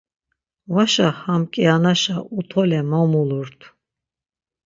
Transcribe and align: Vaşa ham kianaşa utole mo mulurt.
Vaşa 0.73 1.07
ham 1.21 1.43
kianaşa 1.53 2.17
utole 2.37 2.79
mo 2.89 3.01
mulurt. 3.11 3.59